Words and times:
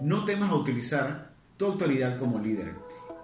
No 0.00 0.24
temas 0.24 0.50
a 0.50 0.54
utilizar 0.54 1.32
tu 1.56 1.66
autoridad 1.66 2.18
como 2.18 2.38
líder. 2.38 2.74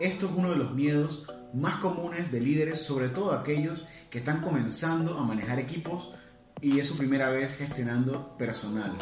Esto 0.00 0.26
es 0.26 0.33
uno 0.34 0.50
de 0.50 0.57
los 0.57 0.75
miedos 0.75 1.25
más 1.53 1.77
comunes 1.77 2.33
de 2.33 2.41
líderes, 2.41 2.81
sobre 2.81 3.08
todo 3.08 3.33
aquellos 3.33 3.84
que 4.10 4.18
están 4.18 4.41
comenzando 4.41 5.17
a 5.17 5.25
manejar 5.25 5.60
equipos 5.60 6.13
y 6.60 6.81
es 6.81 6.89
su 6.89 6.99
primera 6.99 7.31
vez 7.31 7.55
gestionando 7.55 8.37
personal. 8.37 8.93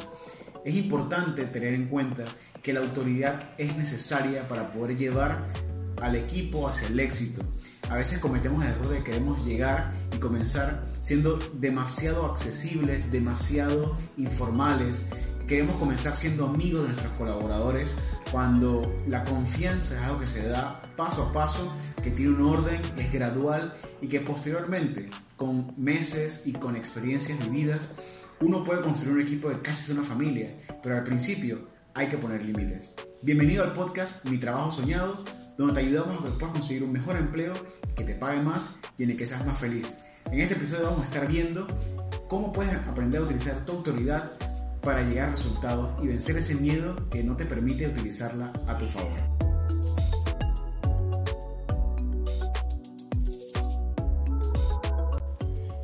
Es 0.67 0.75
importante 0.75 1.47
tener 1.47 1.73
en 1.73 1.89
cuenta 1.89 2.25
que 2.63 2.75
la 2.75 2.81
autoridad 2.81 3.55
es 3.57 3.75
necesaria 3.79 4.47
para 4.49 4.71
poder 4.71 4.99
llevar 4.99 5.51
al 6.03 6.15
equipo 6.15 6.69
hacia 6.69 6.89
el 6.89 7.01
éxito. 7.01 7.43
A 7.89 7.97
veces 7.97 8.19
cometemos 8.19 8.65
el 8.65 8.73
error 8.73 8.89
de 8.89 9.03
queremos 9.03 9.47
llegar 9.47 9.95
y 10.15 10.19
comenzar 10.19 10.83
siendo 11.01 11.39
demasiado 11.55 12.27
accesibles, 12.27 13.11
demasiado 13.11 13.97
informales. 14.17 15.05
Queremos 15.47 15.75
comenzar 15.77 16.17
siendo 16.17 16.47
amigos 16.47 16.83
de 16.83 16.89
nuestros 16.89 17.13
colaboradores 17.15 17.97
cuando 18.31 18.97
la 19.09 19.25
confianza 19.25 19.97
es 19.97 20.03
algo 20.03 20.21
que 20.21 20.27
se 20.27 20.47
da 20.47 20.81
paso 20.97 21.25
a 21.25 21.33
paso, 21.33 21.75
que 22.03 22.11
tiene 22.11 22.33
un 22.33 22.43
orden, 22.43 22.81
es 22.97 23.13
gradual 23.13 23.75
y 24.01 24.07
que 24.07 24.21
posteriormente, 24.21 25.11
con 25.37 25.75
meses 25.77 26.43
y 26.47 26.53
con 26.53 26.77
experiencias 26.77 27.39
vividas, 27.39 27.91
uno 28.41 28.65
puede 28.65 28.83
construir 28.83 29.17
un 29.17 29.23
equipo 29.23 29.51
de 29.51 29.61
casi 29.61 29.93
una 29.93 30.03
familia, 30.03 30.57
pero 30.83 30.97
al 30.97 31.05
principio 31.05 31.69
hay 31.95 32.09
que 32.09 32.19
poner 32.19 32.45
límites. 32.45 32.95
Bienvenido 33.21 33.65
al 33.65 33.73
podcast 33.73 34.25
Mi 34.25 34.39
Trabajo 34.39 34.71
Soñado, 34.71 35.23
donde 35.59 35.75
te 35.75 35.81
ayudamos 35.81 36.21
a 36.21 36.25
que 36.25 36.31
puedas 36.31 36.55
conseguir 36.55 36.85
un 36.85 36.93
mejor 36.93 37.17
empleo, 37.17 37.53
que 37.95 38.05
te 38.05 38.15
pague 38.15 38.41
más 38.41 38.77
y 38.97 39.03
en 39.03 39.11
el 39.11 39.17
que 39.17 39.27
seas 39.27 39.45
más 39.45 39.59
feliz. 39.59 39.93
En 40.27 40.41
este 40.41 40.55
episodio 40.55 40.85
vamos 40.85 41.03
a 41.03 41.05
estar 41.05 41.27
viendo 41.27 41.67
cómo 42.29 42.53
puedes 42.53 42.73
aprender 42.73 43.21
a 43.21 43.25
utilizar 43.25 43.65
tu 43.67 43.73
autoridad 43.73 44.33
para 44.83 45.03
llegar 45.03 45.29
a 45.29 45.33
resultados 45.33 46.03
y 46.03 46.09
vencer 46.09 46.37
ese 46.37 46.57
miedo 46.57 47.09
que 47.09 47.23
no 47.23 47.37
te 47.37 47.47
permite 47.47 47.87
utilizarla 47.87 48.53
a 48.67 48.77
tu 48.77 48.85
favor. 48.87 49.13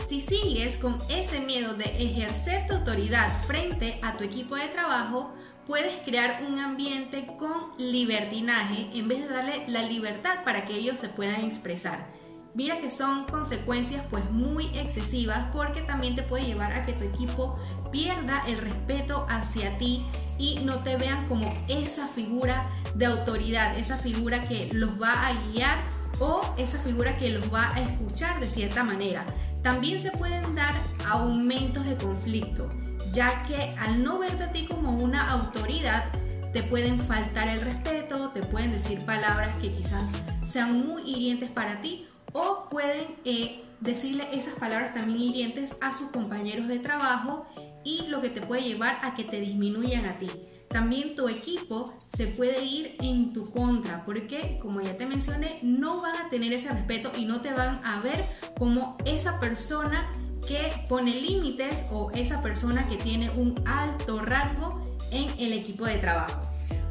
Si 0.09 0.21
sigues 0.21 0.79
con 0.79 0.99
ese 1.09 1.41
miedo 1.41 1.75
de 1.75 1.85
ejercer 2.03 2.67
tu 2.67 2.75
autoridad 2.75 3.29
frente 3.47 3.99
a 4.03 4.17
tu 4.17 4.25
equipo 4.25 4.57
de 4.57 4.67
trabajo, 4.69 5.33
puedes 5.67 5.95
crear 6.03 6.43
un 6.49 6.59
ambiente 6.59 7.27
con 7.39 7.77
libertinaje 7.79 8.89
en 8.95 9.07
vez 9.07 9.21
de 9.21 9.35
darle 9.35 9.65
la 9.69 9.83
libertad 9.83 10.43
para 10.45 10.65
que 10.65 10.75
ellos 10.75 10.99
se 10.99 11.09
puedan 11.09 11.45
expresar. 11.45 12.19
Mira 12.55 12.81
que 12.81 12.91
son 12.91 13.25
consecuencias 13.27 14.05
pues 14.11 14.29
muy 14.31 14.67
excesivas 14.77 15.51
porque 15.53 15.83
también 15.83 16.17
te 16.17 16.23
puede 16.23 16.47
llevar 16.47 16.73
a 16.73 16.87
que 16.87 16.95
tu 16.95 17.05
equipo 17.05 17.57
pierda 17.91 18.45
el 18.47 18.59
respeto 18.59 19.27
hacia 19.29 19.77
ti 19.79 20.07
y 20.39 20.61
no 20.61 20.77
te 20.77 20.97
vean 20.97 21.27
como 21.29 21.53
esa 21.69 22.09
figura 22.09 22.71
de 22.95 23.07
autoridad, 23.07 23.79
esa 23.79 23.97
figura 23.97 24.47
que 24.47 24.71
los 24.73 25.01
va 25.01 25.27
a 25.27 25.33
guiar 25.51 25.79
o 26.21 26.43
esa 26.57 26.79
figura 26.79 27.17
que 27.17 27.31
los 27.31 27.53
va 27.53 27.75
a 27.75 27.81
escuchar 27.81 28.41
de 28.41 28.49
cierta 28.49 28.85
manera. 28.85 29.25
También 29.63 30.01
se 30.01 30.11
pueden 30.13 30.55
dar 30.55 30.75
aumentos 31.07 31.85
de 31.85 31.97
conflicto 31.97 32.69
ya 33.13 33.43
que 33.43 33.75
al 33.79 34.03
no 34.03 34.19
verte 34.19 34.45
a 34.45 34.53
ti 34.53 34.67
como 34.67 34.97
una 34.97 35.31
autoridad, 35.31 36.05
te 36.53 36.63
pueden 36.63 37.01
faltar 37.01 37.49
el 37.49 37.61
respeto, 37.61 38.31
te 38.31 38.43
pueden 38.43 38.73
decir 38.73 39.05
palabras 39.05 39.59
que 39.61 39.71
quizás 39.71 40.11
sean 40.43 40.87
muy 40.87 41.03
hirientes 41.03 41.51
para 41.51 41.81
ti 41.81 42.07
o 42.33 42.69
pueden 42.71 43.17
eh, 43.25 43.65
decirle 43.81 44.29
esas 44.33 44.55
palabras 44.55 44.95
también 44.95 45.19
hirientes 45.19 45.77
a 45.81 45.95
sus 45.95 46.11
compañeros 46.11 46.69
de 46.69 46.79
trabajo 46.79 47.47
y 47.85 48.07
lo 48.09 48.21
que 48.21 48.31
te 48.31 48.41
puede 48.41 48.63
llevar 48.63 48.99
a 49.03 49.15
que 49.15 49.25
te 49.25 49.41
disminuyan 49.41 50.07
a 50.07 50.15
ti. 50.15 50.29
También 50.69 51.17
tu 51.17 51.29
equipo 51.29 51.95
se 52.15 52.27
puede 52.27 52.63
ir 52.65 52.97
en 53.01 53.33
tu 53.33 53.51
contra 53.51 54.05
porque, 54.05 54.59
como 54.61 54.83
ya 54.83 54.97
te 54.97 55.07
mencioné, 55.07 55.59
no 55.63 56.03
van 56.03 56.17
a 56.17 56.31
tener 56.31 56.53
ese 56.53 56.71
respeto 56.71 57.11
y 57.17 57.25
no 57.25 57.41
te 57.41 57.53
van 57.53 57.81
a 57.85 58.01
ver 58.01 58.23
como 58.59 58.99
esa 59.07 59.41
persona 59.41 60.13
que 60.47 60.71
pone 60.89 61.21
límites 61.21 61.87
o 61.91 62.11
esa 62.13 62.43
persona 62.43 62.87
que 62.89 62.97
tiene 62.97 63.31
un 63.31 63.55
alto 63.67 64.21
rango 64.21 64.87
en 65.11 65.29
el 65.39 65.53
equipo 65.55 65.87
de 65.87 65.99
trabajo. 65.99 66.43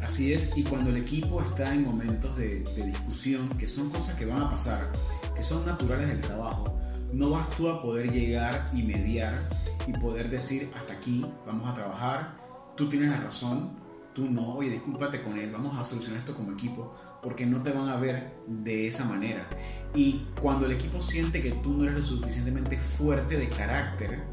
Así 0.01 0.31
es, 0.33 0.55
y 0.55 0.63
cuando 0.63 0.89
el 0.89 0.97
equipo 0.97 1.41
está 1.41 1.73
en 1.73 1.83
momentos 1.83 2.35
de, 2.37 2.63
discusión, 2.85 3.49
que 3.57 3.67
son 3.67 3.89
cosas 3.89 4.15
que 4.15 4.25
van 4.25 4.41
a 4.41 4.49
pasar, 4.49 4.91
que 5.35 5.43
son 5.43 5.65
naturales 5.65 6.07
del 6.07 6.21
trabajo, 6.21 6.79
no 7.13 7.31
vas 7.31 7.49
tú 7.51 7.69
a 7.69 7.81
poder 7.81 8.11
llegar 8.11 8.69
y 8.73 8.83
mediar 8.83 9.39
y 9.87 9.93
poder 9.93 10.29
decir 10.29 10.69
hasta 10.75 10.93
aquí, 10.93 11.25
vamos 11.45 11.67
a 11.69 11.73
trabajar, 11.73 12.35
tú 12.75 12.89
tienes 12.89 13.09
la 13.09 13.17
razón, 13.17 13.71
tú 14.13 14.25
no, 14.29 14.55
oye, 14.55 14.69
discúlpate 14.69 15.21
con 15.21 15.37
él, 15.37 15.51
vamos 15.51 15.77
a 15.77 15.85
solucionar 15.85 16.19
esto 16.19 16.33
como 16.33 16.51
equipo, 16.51 16.93
porque 17.21 17.45
no 17.45 17.61
te 17.61 17.71
van 17.71 17.89
a 17.89 17.97
ver 17.97 18.33
de 18.47 18.87
esa 18.87 19.05
manera. 19.05 19.47
Y 19.95 20.25
cuando 20.41 20.65
el 20.65 20.73
equipo 20.73 21.01
siente 21.01 21.41
que 21.41 21.51
tú 21.51 21.73
no 21.73 21.83
eres 21.83 21.95
lo 21.95 22.03
suficientemente 22.03 22.77
fuerte 22.77 23.37
de 23.37 23.47
carácter, 23.49 24.23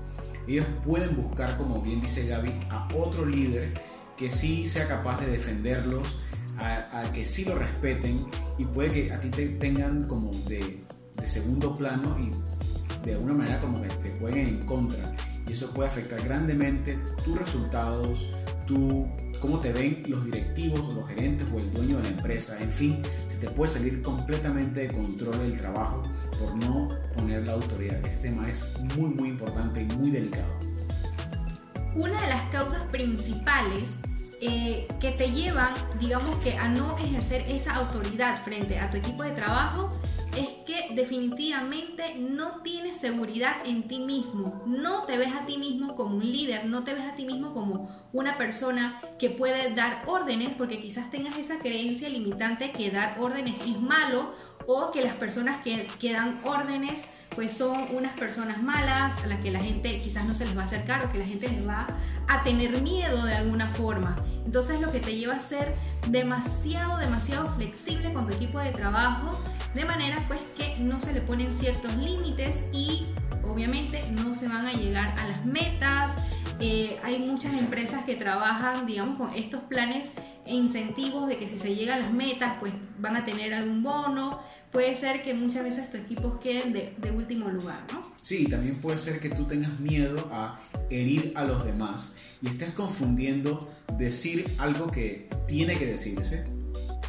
ellos 0.47 0.67
pueden 0.85 1.17
buscar, 1.17 1.57
como 1.57 1.81
bien 1.81 2.01
dice 2.01 2.27
Gaby, 2.27 2.51
a 2.71 2.89
otro 2.95 3.25
líder 3.25 3.73
que 4.17 4.31
sí 4.31 4.67
sea 4.67 4.87
capaz 4.87 5.21
de 5.21 5.27
defenderlos, 5.27 6.17
a, 6.59 7.03
que 7.13 7.27
sí 7.27 7.45
lo 7.45 7.57
respeten 7.57 8.25
y 8.59 8.65
puede 8.65 8.93
que 8.93 9.13
a 9.13 9.19
ti 9.19 9.29
te 9.29 9.49
tengan 9.49 10.07
como 10.07 10.31
de, 10.49 10.84
de 11.17 11.29
segundo 11.29 11.75
plano 11.75 12.17
y 12.19 12.31
de 13.07 13.15
alguna 13.15 13.35
manera 13.35 13.61
como 13.61 13.83
que 13.83 13.89
te 13.89 14.17
jueguen 14.19 14.49
en 14.49 14.67
contra. 14.67 15.15
Y 15.47 15.53
eso 15.53 15.71
puede 15.73 15.89
afectar 15.89 16.23
grandemente 16.23 16.99
tus 17.25 17.39
resultados, 17.39 18.27
tu 18.67 19.07
cómo 19.45 19.59
te 19.59 19.75
ven 19.75 20.03
los 20.09 20.25
directivos 20.25 20.95
los 20.95 21.07
gerentes 21.07 21.47
o 21.53 21.59
el 21.59 21.71
dueño 21.75 21.99
de 21.99 22.05
la 22.05 22.09
empresa, 22.09 22.57
en 22.63 22.73
fin, 22.73 23.03
se 23.27 23.37
te 23.37 23.51
puede 23.51 23.71
salir 23.71 24.01
completamente 24.01 24.87
de 24.87 24.95
control 24.95 25.39
el 25.45 25.59
trabajo 25.59 26.03
por 26.41 26.57
no 26.65 26.89
poner 27.15 27.45
la 27.45 27.53
autoridad. 27.53 27.99
Este 28.07 28.29
tema 28.29 28.49
es 28.49 28.81
muy 28.97 29.11
muy 29.11 29.29
importante 29.29 29.83
y 29.83 29.97
muy 29.97 30.11
delicado. 30.11 30.49
Una 31.95 32.19
de 32.23 32.29
las 32.29 32.43
causas 32.51 32.83
principales 32.85 33.91
eh, 34.41 34.89
que 34.99 35.11
te 35.13 35.31
llevan, 35.31 35.75
digamos 36.01 36.37
que 36.39 36.57
a 36.57 36.69
no 36.69 36.97
ejercer 36.97 37.45
esa 37.47 37.75
autoridad 37.75 38.43
frente 38.45 38.79
a 38.79 38.91
tu 38.91 38.97
equipo 38.97 39.25
de 39.25 39.33
trabajo 39.33 39.93
es 40.37 40.49
que 40.67 40.95
definitivamente 40.95 42.17
no 42.17 42.63
tienes 42.63 42.97
seguridad 42.97 43.55
en 43.65 43.87
ti 43.87 44.01
mismo, 44.01 44.63
no 44.67 45.05
te 45.05 45.17
ves 45.17 45.33
a 45.35 45.47
ti 45.47 45.59
mismo 45.59 45.95
como 45.95 46.17
un 46.17 46.31
líder, 46.31 46.67
no 46.67 46.85
te 46.85 46.95
ves 46.95 47.05
a 47.05 47.15
ti 47.15 47.25
mismo 47.25 47.53
como 47.53 47.89
una 48.13 48.37
persona 48.37 49.01
que 49.19 49.31
puede 49.31 49.75
dar 49.75 50.03
órdenes, 50.07 50.51
porque 50.57 50.81
quizás 50.81 51.11
tengas 51.11 51.39
esa 51.39 51.59
creencia 51.59 52.09
limitante 52.09 52.73
que 52.73 52.91
dar 52.91 53.17
órdenes 53.21 53.55
es 53.65 53.81
malo 53.81 54.35
o 54.67 54.91
que 54.91 55.03
las 55.03 55.15
personas 55.15 55.63
que, 55.63 55.87
que 56.01 56.13
dan 56.13 56.41
órdenes 56.45 57.05
pues 57.35 57.57
son 57.57 57.77
unas 57.93 58.19
personas 58.19 58.63
malas 58.63 59.23
a 59.23 59.27
las 59.27 59.41
que 59.41 59.51
la 59.51 59.59
gente 59.59 60.01
quizás 60.03 60.25
no 60.25 60.35
se 60.35 60.47
les 60.47 60.57
va 60.57 60.63
a 60.63 60.67
acercar 60.67 61.05
o 61.05 61.11
que 61.11 61.19
la 61.19 61.27
gente 61.27 61.49
les 61.49 61.67
va 61.67 61.87
a 62.29 62.45
tener 62.45 62.81
miedo 62.81 63.25
de 63.25 63.35
alguna 63.35 63.69
forma. 63.69 64.17
Entonces 64.45 64.81
lo 64.81 64.93
que 64.93 65.01
te 65.01 65.17
lleva 65.17 65.35
a 65.35 65.41
ser 65.41 65.75
demasiado, 66.11 66.99
demasiado 66.99 67.49
flexible 67.55 68.13
con 68.13 68.27
tu 68.27 68.35
equipo 68.35 68.59
de 68.59 68.73
trabajo 68.73 69.39
de 69.75 69.85
manera 69.85 70.25
pues 70.29 70.41
que 70.57 70.77
no 70.79 71.01
se 71.01 71.13
le 71.13 71.21
ponen 71.21 71.53
ciertos 71.59 71.95
límites 71.97 72.65
y 72.73 73.07
obviamente 73.43 74.03
no 74.13 74.35
se 74.35 74.49
van 74.49 74.67
a 74.67 74.73
llegar 74.73 75.15
a 75.19 75.27
las 75.27 75.45
metas. 75.45 76.15
Eh, 76.61 76.99
hay 77.03 77.19
muchas 77.19 77.59
empresas 77.59 78.05
que 78.05 78.15
trabajan, 78.15 78.87
digamos, 78.87 79.19
con 79.19 79.35
estos 79.35 79.63
planes 79.63 80.11
e 80.47 80.55
incentivos 80.55 81.29
de 81.29 81.39
que 81.39 81.49
si 81.49 81.59
se 81.59 81.75
llega 81.75 81.95
a 81.95 81.99
las 81.99 82.13
metas, 82.13 82.55
pues 82.61 82.73
van 82.99 83.17
a 83.17 83.25
tener 83.25 83.55
algún 83.55 83.83
bono. 83.83 84.41
Puede 84.71 84.97
ser 84.97 85.23
que 85.23 85.35
muchas 85.35 85.63
veces 85.63 85.91
tus 85.91 86.01
equipos 86.01 86.41
queden 86.41 86.73
de, 86.73 86.95
de 86.99 87.11
último 87.11 87.49
lugar, 87.49 87.79
¿no? 87.93 88.03
Sí, 88.21 88.47
también 88.47 88.77
puede 88.77 88.99
ser 88.99 89.21
que 89.21 89.31
tú 89.31 89.45
tengas 89.45 89.79
miedo 89.79 90.29
a 90.33 90.61
herir 90.91 91.33
a 91.37 91.45
los 91.45 91.65
demás 91.65 92.13
y 92.43 92.49
estés 92.49 92.73
confundiendo 92.73 93.71
decir 93.99 94.45
algo 94.59 94.91
que 94.91 95.29
tiene 95.47 95.79
que 95.79 95.87
decirse 95.87 96.45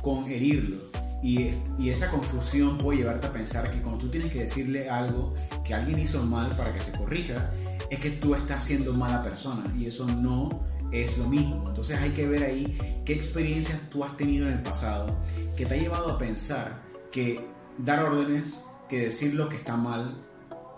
con 0.01 0.25
herirlo 0.25 0.77
y, 1.25 1.89
esa 1.89 2.11
confusión 2.11 2.77
puede 2.77 2.99
llevarte 2.99 3.27
a 3.27 3.33
pensar 3.33 3.71
que 3.71 3.81
cuando 3.81 3.99
tú 3.99 4.09
tienes 4.09 4.31
que 4.31 4.41
decirle 4.41 4.89
algo 4.89 5.33
que 5.63 5.73
alguien 5.73 5.97
hizo 5.99 6.21
mal 6.23 6.49
para 6.55 6.71
que 6.71 6.81
se 6.81 6.91
corrija, 6.91 7.51
es 7.89 7.99
que 7.99 8.11
tú 8.11 8.35
estás 8.35 8.63
siendo 8.63 8.93
mala 8.93 9.21
persona 9.21 9.71
y 9.77 9.85
eso 9.85 10.07
no 10.07 10.63
es 10.91 11.17
lo 11.17 11.25
mismo. 11.25 11.63
Entonces 11.67 11.99
hay 11.99 12.11
que 12.11 12.27
ver 12.27 12.43
ahí 12.43 12.77
qué 13.05 13.13
experiencias 13.13 13.79
tú 13.89 14.03
has 14.03 14.15
tenido 14.17 14.47
en 14.47 14.53
el 14.53 14.61
pasado 14.61 15.17
que 15.57 15.65
te 15.65 15.75
ha 15.75 15.77
llevado 15.77 16.11
a 16.11 16.17
pensar 16.17 16.83
que 17.11 17.47
dar 17.77 18.03
órdenes, 18.03 18.59
que 18.89 18.99
decir 18.99 19.33
lo 19.33 19.49
que 19.49 19.57
está 19.57 19.77
mal, 19.77 20.15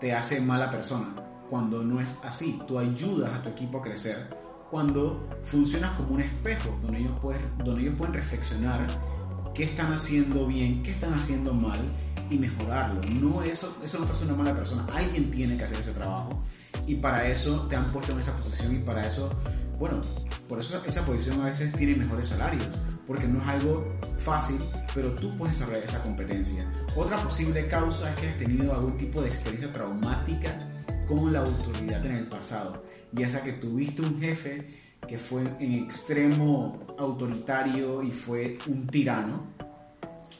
te 0.00 0.12
hace 0.12 0.40
mala 0.40 0.70
persona. 0.70 1.14
Cuando 1.50 1.82
no 1.82 2.00
es 2.00 2.14
así, 2.22 2.60
tú 2.66 2.78
ayudas 2.78 3.32
a 3.32 3.42
tu 3.42 3.48
equipo 3.50 3.78
a 3.78 3.82
crecer 3.82 4.28
cuando 4.70 5.26
funcionas 5.44 5.92
como 5.92 6.14
un 6.14 6.20
espejo 6.20 6.78
donde 6.82 6.98
ellos, 6.98 7.18
pueden, 7.20 7.42
donde 7.64 7.82
ellos 7.82 7.94
pueden 7.96 8.14
reflexionar 8.14 8.86
qué 9.54 9.64
están 9.64 9.92
haciendo 9.92 10.46
bien, 10.46 10.82
qué 10.82 10.90
están 10.90 11.14
haciendo 11.14 11.54
mal 11.54 11.80
y 12.30 12.36
mejorarlo. 12.36 13.00
No 13.20 13.42
eso, 13.42 13.76
eso 13.82 13.98
no 13.98 14.04
te 14.04 14.12
hace 14.12 14.24
una 14.26 14.34
mala 14.34 14.54
persona. 14.54 14.86
Alguien 14.94 15.30
tiene 15.30 15.56
que 15.56 15.64
hacer 15.64 15.78
ese 15.78 15.92
trabajo 15.92 16.42
y 16.88 16.96
para 16.96 17.28
eso 17.28 17.66
te 17.68 17.76
han 17.76 17.84
puesto 17.92 18.12
en 18.12 18.20
esa 18.20 18.32
posición 18.32 18.74
y 18.74 18.78
para 18.78 19.06
eso 19.06 19.30
bueno, 19.78 20.00
por 20.48 20.58
eso 20.58 20.82
esa 20.86 21.06
posición 21.06 21.40
a 21.40 21.44
veces 21.44 21.72
tiene 21.72 21.94
mejores 21.94 22.28
salarios, 22.28 22.66
porque 23.06 23.28
no 23.28 23.40
es 23.40 23.48
algo 23.48 23.96
fácil, 24.18 24.58
pero 24.92 25.12
tú 25.12 25.30
puedes 25.36 25.56
desarrollar 25.56 25.84
esa 25.84 26.02
competencia. 26.02 26.64
Otra 26.96 27.16
posible 27.16 27.68
causa 27.68 28.10
es 28.10 28.16
que 28.16 28.28
has 28.28 28.38
tenido 28.38 28.74
algún 28.74 28.98
tipo 28.98 29.22
de 29.22 29.28
experiencia 29.28 29.72
traumática 29.72 30.58
con 31.06 31.32
la 31.32 31.40
autoridad 31.40 32.04
en 32.04 32.16
el 32.16 32.26
pasado, 32.26 32.84
ya 33.12 33.28
sea 33.28 33.42
que 33.42 33.52
tuviste 33.52 34.02
un 34.02 34.20
jefe 34.20 34.88
que 35.06 35.16
fue 35.16 35.42
en 35.60 35.74
extremo 35.74 36.80
autoritario 36.98 38.02
y 38.02 38.10
fue 38.10 38.58
un 38.66 38.88
tirano, 38.88 39.46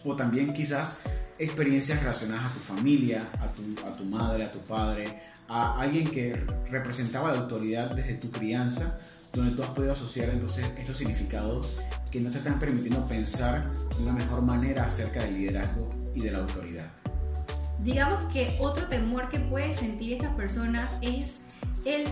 o 0.04 0.16
también 0.16 0.52
quizás 0.52 0.96
experiencias 1.38 2.00
relacionadas 2.00 2.50
a 2.50 2.54
tu 2.54 2.60
familia, 2.60 3.30
a 3.40 3.46
tu, 3.46 3.62
a 3.86 3.96
tu 3.96 4.04
madre, 4.04 4.44
a 4.44 4.50
tu 4.50 4.58
padre, 4.58 5.04
a 5.48 5.80
alguien 5.80 6.06
que 6.06 6.34
representaba 6.70 7.32
la 7.32 7.38
autoridad 7.38 7.90
desde 7.90 8.14
tu 8.14 8.30
crianza, 8.30 8.98
donde 9.32 9.56
tú 9.56 9.62
has 9.62 9.70
podido 9.70 9.92
asociar 9.92 10.28
entonces 10.30 10.66
estos 10.78 10.98
significados 10.98 11.72
que 12.10 12.20
no 12.20 12.30
te 12.30 12.38
están 12.38 12.58
permitiendo 12.58 13.06
pensar 13.06 13.70
de 13.96 14.02
una 14.02 14.12
mejor 14.12 14.42
manera 14.42 14.84
acerca 14.84 15.20
del 15.24 15.34
liderazgo 15.34 15.88
y 16.14 16.20
de 16.20 16.30
la 16.30 16.38
autoridad. 16.38 16.86
Digamos 17.82 18.32
que 18.32 18.56
otro 18.60 18.86
temor 18.86 19.30
que 19.30 19.38
puede 19.38 19.74
sentir 19.74 20.14
esta 20.14 20.34
persona 20.36 20.88
es 21.00 21.40
el 21.84 22.04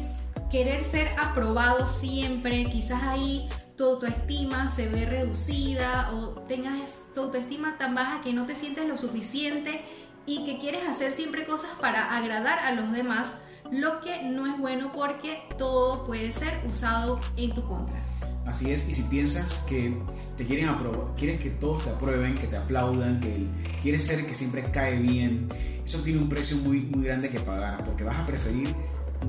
querer 0.50 0.84
ser 0.84 1.08
aprobado 1.18 1.88
siempre, 1.88 2.64
quizás 2.70 3.02
ahí 3.02 3.48
tu 3.76 3.84
autoestima 3.84 4.70
se 4.70 4.88
ve 4.88 5.04
reducida 5.04 6.10
o 6.12 6.40
tengas 6.42 7.02
tu 7.14 7.22
autoestima 7.22 7.76
tan 7.76 7.94
baja 7.94 8.22
que 8.22 8.32
no 8.32 8.46
te 8.46 8.54
sientes 8.54 8.86
lo 8.88 8.96
suficiente 8.96 9.84
y 10.26 10.44
que 10.44 10.58
quieres 10.58 10.86
hacer 10.86 11.12
siempre 11.12 11.46
cosas 11.46 11.70
para 11.80 12.16
agradar 12.16 12.58
a 12.58 12.72
los 12.72 12.92
demás, 12.92 13.38
lo 13.70 14.00
que 14.00 14.22
no 14.22 14.46
es 14.46 14.58
bueno 14.58 14.92
porque 14.92 15.42
todo 15.56 16.06
puede 16.06 16.32
ser 16.32 16.60
usado 16.68 17.20
en 17.36 17.54
tu 17.54 17.66
contra. 17.66 18.02
Así 18.46 18.70
es, 18.70 18.88
y 18.88 18.94
si 18.94 19.02
piensas 19.02 19.54
que 19.68 19.92
te 20.36 20.46
quieren 20.46 20.68
aprobar, 20.68 21.16
quieres 21.16 21.40
que 21.40 21.50
todos 21.50 21.82
te 21.84 21.90
aprueben, 21.90 22.36
que 22.36 22.46
te 22.46 22.56
aplaudan, 22.56 23.18
que 23.18 23.46
quieres 23.82 24.04
ser 24.04 24.24
que 24.24 24.34
siempre 24.34 24.62
cae 24.62 25.00
bien, 25.00 25.48
eso 25.84 25.98
tiene 26.02 26.20
un 26.20 26.28
precio 26.28 26.56
muy, 26.58 26.82
muy 26.82 27.06
grande 27.06 27.28
que 27.28 27.40
pagar, 27.40 27.84
porque 27.84 28.04
vas 28.04 28.18
a 28.18 28.24
preferir 28.24 28.72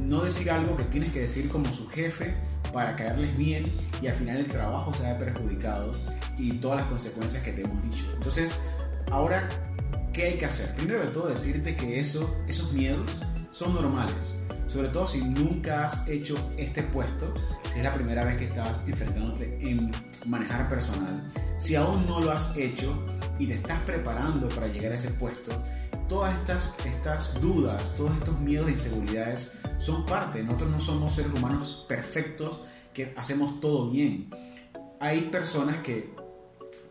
no 0.05 0.23
decir 0.23 0.51
algo 0.51 0.77
que 0.77 0.83
tienes 0.83 1.11
que 1.11 1.21
decir 1.21 1.49
como 1.49 1.71
su 1.71 1.87
jefe 1.87 2.35
para 2.71 2.95
caerles 2.95 3.35
bien 3.35 3.63
y 4.01 4.07
al 4.07 4.13
final 4.13 4.37
el 4.37 4.47
trabajo 4.47 4.93
se 4.93 5.01
ve 5.03 5.15
perjudicado 5.15 5.91
y 6.37 6.51
todas 6.53 6.81
las 6.81 6.87
consecuencias 6.87 7.41
que 7.41 7.53
te 7.53 7.63
hemos 7.63 7.81
dicho. 7.83 8.05
Entonces, 8.13 8.51
ahora, 9.09 9.49
¿qué 10.17 10.23
hay 10.23 10.33
que 10.39 10.47
hacer? 10.47 10.73
Primero 10.75 11.05
de 11.05 11.11
todo, 11.11 11.27
decirte 11.27 11.75
que 11.75 11.99
eso, 11.99 12.35
esos 12.47 12.73
miedos 12.73 13.05
son 13.51 13.75
normales. 13.75 14.15
Sobre 14.67 14.87
todo 14.89 15.05
si 15.05 15.21
nunca 15.21 15.85
has 15.85 16.07
hecho 16.07 16.35
este 16.57 16.81
puesto, 16.81 17.31
si 17.71 17.77
es 17.77 17.85
la 17.85 17.93
primera 17.93 18.25
vez 18.25 18.37
que 18.37 18.45
estás 18.45 18.79
enfrentándote 18.87 19.59
en 19.61 19.91
manejar 20.25 20.67
personal, 20.67 21.31
si 21.59 21.75
aún 21.75 22.07
no 22.07 22.19
lo 22.19 22.31
has 22.31 22.57
hecho 22.57 23.05
y 23.37 23.45
te 23.45 23.53
estás 23.53 23.79
preparando 23.81 24.49
para 24.49 24.65
llegar 24.65 24.91
a 24.91 24.95
ese 24.95 25.11
puesto, 25.11 25.51
todas 26.09 26.35
estas, 26.39 26.75
estas 26.83 27.39
dudas, 27.39 27.95
todos 27.95 28.11
estos 28.13 28.39
miedos 28.39 28.69
e 28.69 28.71
inseguridades 28.71 29.53
son 29.77 30.03
parte. 30.07 30.41
Nosotros 30.41 30.71
no 30.71 30.79
somos 30.79 31.13
seres 31.13 31.31
humanos 31.31 31.85
perfectos 31.87 32.61
que 32.91 33.13
hacemos 33.15 33.61
todo 33.61 33.91
bien. 33.91 34.31
Hay 34.99 35.29
personas 35.29 35.77
que 35.83 36.11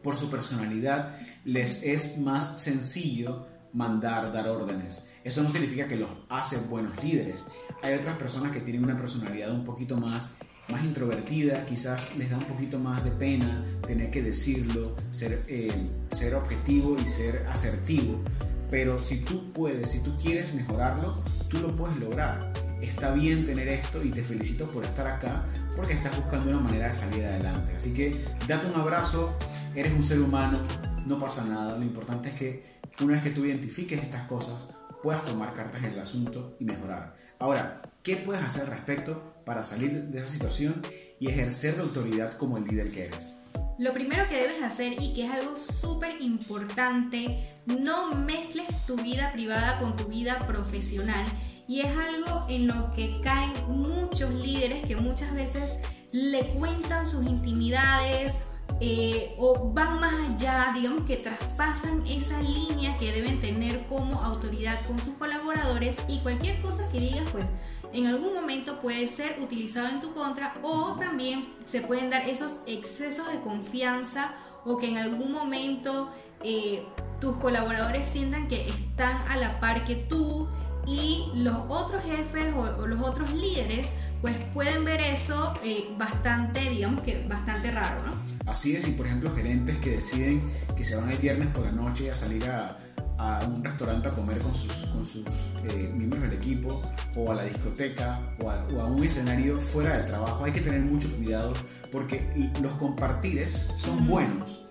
por 0.01 0.15
su 0.15 0.31
personalidad 0.31 1.19
les 1.47 1.85
es 1.85 2.19
más 2.19 2.61
sencillo 2.61 3.47
mandar, 3.73 4.33
dar 4.33 4.49
órdenes. 4.49 5.03
Eso 5.23 5.43
no 5.43 5.51
significa 5.51 5.87
que 5.87 5.97
los 5.97 6.11
hace 6.29 6.59
buenos 6.59 7.03
líderes. 7.03 7.45
Hay 7.83 7.95
otras 7.95 8.17
personas 8.17 8.53
que 8.53 8.61
tienen 8.61 8.83
una 8.83 8.97
personalidad 8.97 9.53
un 9.53 9.65
poquito 9.65 9.97
más, 9.97 10.31
más 10.69 10.85
introvertida, 10.85 11.65
quizás 11.65 12.17
les 12.17 12.31
da 12.31 12.39
un 12.39 12.45
poquito 12.45 12.81
más 12.81 13.05
de 13.05 13.13
pena 13.13 13.65
tener 13.87 14.11
que 14.11 14.23
decirlo, 14.23 14.97
ser, 15.13 15.45
eh, 15.47 15.71
ser 16.11 16.35
objetivo 16.35 16.97
y 17.01 17.07
ser 17.07 17.47
asertivo. 17.49 18.21
Pero 18.69 18.99
si 18.99 19.21
tú 19.21 19.53
puedes, 19.53 19.91
si 19.91 20.01
tú 20.03 20.13
quieres 20.21 20.53
mejorarlo, 20.53 21.15
tú 21.49 21.59
lo 21.59 21.77
puedes 21.77 21.97
lograr. 21.99 22.53
Está 22.83 23.13
bien 23.13 23.45
tener 23.45 23.69
esto 23.69 24.03
y 24.05 24.11
te 24.11 24.23
felicito 24.23 24.67
por 24.67 24.83
estar 24.83 25.07
acá 25.07 25.45
porque 25.77 25.93
estás 25.93 26.17
buscando 26.17 26.49
una 26.51 26.59
manera 26.59 26.89
de 26.89 26.93
salir 26.93 27.25
adelante. 27.25 27.77
Así 27.77 27.95
que 27.95 28.17
date 28.49 28.67
un 28.67 28.75
abrazo, 28.75 29.37
eres 29.77 29.93
un 29.93 30.03
ser 30.03 30.21
humano, 30.21 30.59
no 31.07 31.19
pasa 31.19 31.45
nada. 31.45 31.79
Lo 31.79 31.85
importante 31.85 32.29
es 32.31 32.35
que 32.35 32.77
una 33.01 33.15
vez 33.15 33.23
que 33.23 33.31
tú 33.31 33.45
identifiques 33.45 34.03
estas 34.03 34.27
cosas, 34.27 34.67
puedas 35.03 35.25
tomar 35.25 35.55
cartas 35.55 35.83
en 35.85 35.93
el 35.93 35.99
asunto 35.99 36.57
y 36.59 36.65
mejorar. 36.65 37.15
Ahora, 37.39 37.83
¿qué 38.03 38.17
puedes 38.17 38.43
hacer 38.43 38.63
al 38.63 38.71
respecto 38.71 39.35
para 39.45 39.63
salir 39.63 40.03
de 40.03 40.19
esa 40.19 40.29
situación 40.29 40.83
y 41.21 41.29
ejercer 41.29 41.77
tu 41.77 41.83
autoridad 41.83 42.37
como 42.37 42.59
el 42.59 42.65
líder 42.65 42.91
que 42.91 43.07
eres? 43.07 43.37
Lo 43.79 43.93
primero 43.93 44.27
que 44.29 44.37
debes 44.37 44.63
hacer 44.63 44.95
y 45.01 45.15
que 45.15 45.27
es 45.27 45.31
algo 45.31 45.57
súper 45.59 46.21
importante, 46.21 47.55
no 47.67 48.15
mezcles 48.15 48.67
tu 48.87 48.97
vida 48.97 49.33
privada 49.33 49.79
con 49.79 49.97
tu 49.97 50.07
vida 50.07 50.39
profesional 50.47 51.27
y 51.69 51.81
es 51.81 51.97
algo 51.97 52.47
en 52.49 52.69
lo 52.69 52.93
que 52.95 53.21
caen 53.23 53.53
muchos 53.69 54.33
líderes 54.33 54.87
que 54.87 54.97
muchas 54.97 55.35
veces 55.35 55.79
le 56.13 56.55
cuentan 56.55 57.07
sus 57.07 57.27
intimidades 57.27 58.47
eh, 58.81 59.35
o 59.39 59.71
van 59.73 60.01
más 60.01 60.15
allá, 60.15 60.73
digamos 60.75 61.05
que 61.07 61.17
traspasan 61.17 62.07
esa 62.07 62.39
línea 62.41 62.99
que 62.99 63.11
deben 63.11 63.41
tener 63.41 63.87
como 63.87 64.23
autoridad 64.23 64.79
con 64.87 64.99
sus 64.99 65.15
colaboradores 65.15 65.97
y 66.09 66.19
cualquier 66.19 66.61
cosa 66.61 66.87
que 66.93 67.01
digas 67.01 67.25
pues 67.33 67.47
en 67.93 68.07
algún 68.07 68.35
momento 68.35 68.81
puede 68.83 69.09
ser 69.09 69.39
utilizado 69.41 69.89
en 69.89 70.01
tu 70.03 70.13
contra 70.13 70.55
o 70.63 70.97
también 71.01 71.47
se 71.67 71.81
pueden 71.81 72.11
dar 72.11 72.29
esos 72.29 72.61
excesos 72.67 73.33
de 73.33 73.41
confianza 73.41 74.35
o 74.67 74.77
que 74.77 74.89
en 74.89 74.99
algún 74.99 75.33
momento 75.33 76.11
eh, 76.43 76.85
tus 77.19 77.37
colaboradores 77.39 78.07
sientan 78.07 78.49
que 78.49 78.69
están 78.69 79.17
a 79.29 79.37
la 79.39 79.59
par 79.59 79.87
que 79.87 79.97
tú 79.97 80.49
y 80.87 81.31
los 81.35 81.57
otros 81.69 82.03
jefes 82.05 82.55
o, 82.55 82.87
los 82.87 83.01
otros 83.01 83.33
líderes 83.33 83.89
pues 84.21 84.35
pueden 84.53 84.85
ver 84.85 85.01
eso 85.01 85.55
eh, 85.65 85.89
bastante, 85.97 86.61
digamos 86.61 87.03
que 87.03 87.25
bastante 87.27 87.71
raro, 87.71 88.05
¿no? 88.05 88.36
Así 88.47 88.77
es, 88.77 88.87
y 88.89 88.93
por 88.93 89.07
ejemplo 89.07 89.35
gerentes 89.35 89.77
que 89.79 89.97
deciden 89.97 90.41
que 90.77 90.85
se 90.85 90.97
van 90.97 91.11
el 91.11 91.19
viernes 91.19 91.49
por 91.49 91.65
la 91.65 91.73
noche 91.73 92.11
a 92.11 92.15
salir 92.15 92.49
a, 92.49 92.79
a 93.19 93.45
un 93.47 93.63
restaurante 93.63 94.09
a 94.09 94.13
comer 94.13 94.39
con 94.39 94.55
sus, 94.55 94.73
con 94.87 95.05
sus 95.05 95.27
eh, 95.65 95.91
miembros 95.93 96.23
del 96.23 96.35
equipo 96.35 96.83
o 97.17 97.33
a 97.33 97.35
la 97.35 97.45
discoteca 97.45 98.21
o 98.41 98.51
a, 98.51 98.65
o 98.73 98.81
a, 98.81 98.87
un 98.87 99.03
escenario 99.03 99.57
fuera 99.59 99.99
de 99.99 100.05
trabajo. 100.05 100.45
Hay 100.45 100.53
que 100.53 100.61
tener 100.61 100.81
mucho 100.81 101.11
cuidado 101.17 101.53
porque 101.91 102.51
los 102.63 102.75
compartires 102.75 103.69
son 103.79 104.07
buenos, 104.07 104.65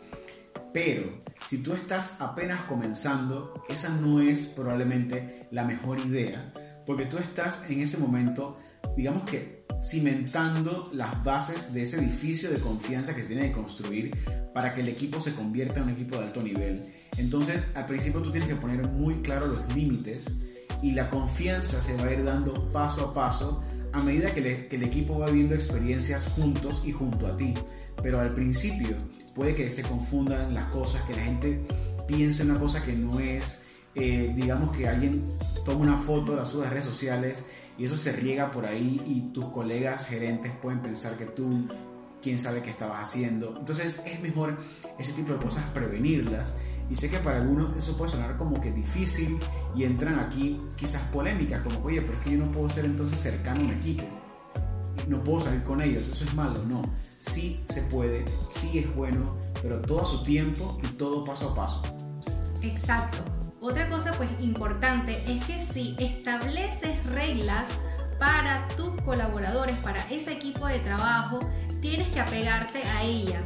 pero 0.74 1.22
si 1.48 1.58
tú 1.58 1.74
estás 1.74 2.22
apenas 2.22 2.62
comenzando, 2.64 3.66
esa 3.68 3.90
no 3.90 4.22
es 4.22 4.46
probablemente 4.46 5.48
la 5.52 5.66
mejor 5.66 6.00
idea 6.00 6.54
porque 6.86 7.06
tú 7.06 7.18
estás 7.18 7.64
en 7.70 7.82
ese 7.82 7.98
momento, 7.98 8.60
digamos 8.96 9.24
que 9.24 9.55
cimentando 9.84 10.90
las 10.94 11.24
bases 11.24 11.74
de 11.74 11.84
ese 11.84 11.98
edificio 11.98 12.50
de 12.50 12.60
confianza 12.60 13.16
que 13.16 13.22
se 13.22 13.28
tiene 13.28 13.48
que 13.48 13.54
construir 13.54 14.16
para 14.54 14.74
que 14.74 14.82
el 14.82 14.90
equipo 14.90 15.20
se 15.20 15.34
convierta 15.34 15.80
en 15.80 15.84
un 15.84 15.90
equipo 15.92 16.18
de 16.18 16.26
alto 16.26 16.42
nivel. 16.42 16.84
Entonces, 17.18 17.62
al 17.76 17.86
principio 17.86 18.22
tú 18.22 18.32
tienes 18.32 18.50
que 18.50 18.56
poner 18.56 18.84
muy 18.84 19.16
claro 19.22 19.48
los 19.48 19.76
límites 19.76 20.26
y 20.82 20.92
la 20.92 21.10
confianza 21.10 21.82
se 21.82 21.96
va 21.98 22.06
a 22.06 22.14
ir 22.14 22.24
dando 22.24 22.70
paso 22.70 23.10
a 23.10 23.14
paso 23.14 23.64
a 23.92 24.04
medida 24.04 24.34
que, 24.34 24.68
el 24.70 24.84
equipo 24.84 25.18
va 25.18 25.28
viviendo 25.28 25.56
experiencias 25.56 26.28
juntos 26.28 26.82
y 26.86 26.92
junto 26.92 27.28
a 27.28 27.38
ti. 27.38 27.54
Pero 28.04 28.20
al 28.20 28.34
principio 28.34 28.96
puede 29.34 29.56
que 29.56 29.70
se 29.70 29.84
confundan 29.84 30.54
las 30.54 30.66
cosas, 30.66 31.02
que 31.04 31.16
la 31.16 31.24
gente 31.24 31.66
piense 32.08 32.44
una 32.44 32.60
cosa 32.60 32.84
que 32.84 32.94
no 32.94 33.20
es. 33.20 33.62
Eh, 33.96 34.34
digamos 34.36 34.76
que 34.76 34.90
alguien 34.90 35.24
toma 35.64 35.80
una 35.80 35.98
foto, 35.98 36.36
la 36.36 36.44
sube 36.44 36.68
a 36.68 36.70
redes 36.70 36.86
sociales 36.86 37.46
y 37.78 37.86
eso 37.86 37.96
se 37.98 38.12
riega 38.12 38.52
por 38.52 38.66
ahí 38.66 39.02
y 39.06 39.34
tus 39.34 39.50
colegas 39.50 40.08
gerentes 40.08 40.52
pueden 40.62 40.82
pensar 40.82 41.18
que 41.18 41.26
tú, 41.26 41.68
quién 42.22 42.40
sabe 42.40 42.62
qué 42.62 42.70
estabas 42.70 43.02
haciendo. 43.02 43.56
Entonces 43.58 44.02
es 44.06 44.22
mejor 44.22 44.58
ese 44.98 45.14
tipo 45.14 45.34
de 45.34 45.40
cosas 45.40 45.64
prevenirlas. 45.74 46.56
Y 46.90 46.96
sé 46.96 47.10
que 47.10 47.18
para 47.18 47.42
algunos 47.42 47.76
eso 47.78 47.98
puede 47.98 48.12
sonar 48.12 48.38
como 48.38 48.62
que 48.62 48.72
difícil 48.72 49.40
y 49.76 49.84
entran 49.84 50.20
aquí 50.20 50.62
quizás 50.76 51.02
polémicas, 51.12 51.62
como, 51.62 51.84
oye, 51.84 52.02
pero 52.02 52.18
es 52.18 52.24
que 52.24 52.32
yo 52.32 52.46
no 52.46 52.52
puedo 52.52 52.70
ser 52.70 52.86
entonces 52.86 53.20
cercano 53.20 53.62
a 53.62 53.64
un 53.64 53.72
equipo. 53.72 54.04
No 55.08 55.24
puedo 55.24 55.42
salir 55.42 55.64
con 55.64 55.82
ellos, 55.82 56.08
eso 56.08 56.24
es 56.24 56.34
malo. 56.36 56.64
No, 56.68 56.84
sí 57.20 57.64
se 57.70 57.82
puede, 57.82 58.26
sí 58.50 58.80
es 58.80 58.96
bueno, 58.96 59.36
pero 59.62 59.80
todo 59.82 60.04
a 60.04 60.06
su 60.06 60.24
tiempo 60.24 60.80
y 60.84 60.88
todo 60.94 61.24
paso 61.24 61.50
a 61.50 61.56
paso. 61.56 61.82
Exacto. 62.62 63.35
Otra 63.66 63.90
cosa 63.90 64.12
pues 64.12 64.30
importante 64.42 65.20
es 65.28 65.44
que 65.44 65.60
si 65.60 65.96
estableces 65.98 67.04
reglas 67.08 67.66
para 68.20 68.68
tus 68.78 68.92
colaboradores, 69.02 69.76
para 69.78 70.04
ese 70.12 70.34
equipo 70.34 70.68
de 70.68 70.78
trabajo, 70.78 71.40
tienes 71.82 72.08
que 72.10 72.20
apegarte 72.20 72.84
a 72.84 73.02
ellas. 73.02 73.42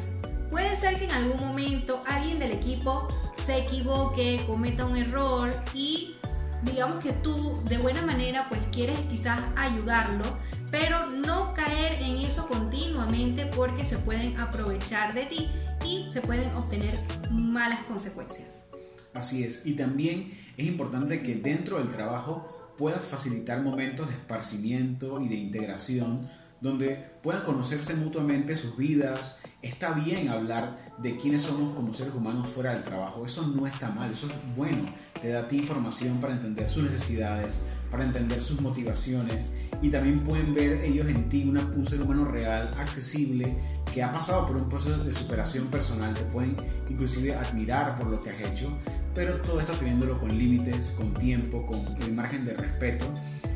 Puede 0.51 0.75
ser 0.75 0.99
que 0.99 1.05
en 1.05 1.11
algún 1.13 1.39
momento 1.39 2.03
alguien 2.05 2.37
del 2.37 2.51
equipo 2.51 3.07
se 3.37 3.59
equivoque, 3.59 4.43
cometa 4.45 4.85
un 4.85 4.97
error 4.97 5.53
y 5.73 6.17
digamos 6.63 7.01
que 7.01 7.13
tú 7.13 7.57
de 7.69 7.77
buena 7.77 8.01
manera 8.01 8.45
pues 8.49 8.59
quieres 8.73 8.99
quizás 9.09 9.39
ayudarlo, 9.55 10.25
pero 10.69 11.11
no 11.11 11.53
caer 11.53 11.93
en 11.93 12.17
eso 12.17 12.45
continuamente 12.49 13.45
porque 13.45 13.85
se 13.85 13.97
pueden 13.97 14.37
aprovechar 14.37 15.13
de 15.13 15.27
ti 15.27 15.49
y 15.85 16.11
se 16.11 16.19
pueden 16.19 16.53
obtener 16.55 16.99
malas 17.31 17.79
consecuencias. 17.83 18.68
Así 19.13 19.43
es, 19.43 19.65
y 19.65 19.73
también 19.73 20.31
es 20.55 20.67
importante 20.67 21.23
que 21.23 21.35
dentro 21.35 21.79
del 21.79 21.89
trabajo 21.89 22.73
puedas 22.77 23.03
facilitar 23.03 23.61
momentos 23.61 24.07
de 24.07 24.13
esparcimiento 24.13 25.19
y 25.19 25.27
de 25.27 25.35
integración 25.35 26.29
donde 26.61 26.95
puedan 27.23 27.43
conocerse 27.43 27.93
mutuamente 27.93 28.55
sus 28.55 28.75
vidas. 28.77 29.37
Está 29.61 29.91
bien 29.93 30.29
hablar 30.29 30.93
de 30.97 31.17
quiénes 31.17 31.43
somos 31.43 31.73
como 31.73 31.93
seres 31.93 32.13
humanos 32.13 32.49
fuera 32.49 32.73
del 32.73 32.83
trabajo. 32.83 33.25
Eso 33.25 33.47
no 33.47 33.65
está 33.67 33.89
mal, 33.89 34.11
eso 34.11 34.27
es 34.27 34.33
bueno. 34.55 34.83
Te 35.21 35.29
da 35.29 35.41
a 35.41 35.47
ti 35.47 35.57
información 35.57 36.19
para 36.19 36.33
entender 36.33 36.69
sus 36.69 36.83
necesidades, 36.83 37.59
para 37.89 38.03
entender 38.03 38.41
sus 38.41 38.61
motivaciones 38.61 39.45
y 39.81 39.89
también 39.89 40.19
pueden 40.19 40.53
ver 40.53 40.83
ellos 40.83 41.07
en 41.07 41.29
ti 41.29 41.43
un 41.43 41.87
ser 41.87 42.01
humano 42.01 42.25
real, 42.25 42.69
accesible, 42.77 43.55
que 43.93 44.03
ha 44.03 44.11
pasado 44.11 44.47
por 44.47 44.57
un 44.57 44.69
proceso 44.69 45.03
de 45.03 45.13
superación 45.13 45.67
personal. 45.67 46.13
Te 46.13 46.23
pueden 46.23 46.55
inclusive 46.89 47.33
admirar 47.35 47.95
por 47.95 48.07
lo 48.07 48.21
que 48.21 48.29
has 48.29 48.41
hecho, 48.41 48.77
pero 49.13 49.41
todo 49.41 49.59
esto 49.59 49.73
teniéndolo 49.73 50.19
con 50.19 50.37
límites, 50.37 50.91
con 50.91 51.13
tiempo, 51.13 51.65
con 51.65 51.79
el 52.01 52.13
margen 52.13 52.45
de 52.45 52.53
respeto. 52.53 53.05